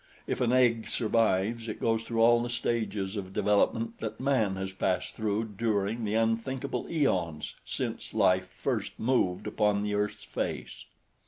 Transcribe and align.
If 0.25 0.41
an 0.41 0.51
egg 0.51 0.87
survives 0.87 1.69
it 1.69 1.79
goes 1.79 2.01
through 2.01 2.21
all 2.21 2.41
the 2.41 2.49
stages 2.49 3.15
of 3.15 3.33
development 3.33 3.99
that 3.99 4.19
man 4.19 4.55
has 4.55 4.73
passed 4.73 5.13
through 5.13 5.49
during 5.59 6.05
the 6.05 6.15
unthinkable 6.15 6.87
eons 6.89 7.55
since 7.67 8.11
life 8.11 8.47
first 8.47 8.97
moved 8.99 9.45
upon 9.45 9.83
the 9.83 9.93
earth's 9.93 10.23
face. 10.23 10.85